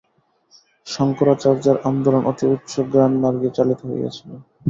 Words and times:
শঙ্করাচার্যের 0.87 1.77
আন্দোলন 1.89 2.23
অতি 2.25 2.45
উচ্চ 2.47 2.71
জ্ঞানমার্গেই 2.91 3.55
চালিত 3.57 3.79
হইয়াছিল। 3.89 4.29